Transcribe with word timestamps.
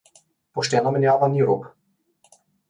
Poštena 0.59 0.93
menjava 0.95 1.29
ni 1.35 1.45
rop. 1.51 1.69